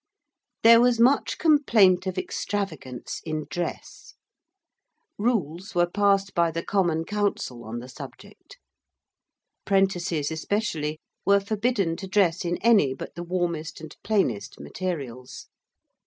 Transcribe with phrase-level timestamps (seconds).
[0.63, 4.15] There was much complaint of extravagance in dress:
[5.19, 8.57] rules were passed by the Common Council on the subject.
[9.63, 15.49] Prentices especially were forbidden to dress in any but the warmest and plainest materials.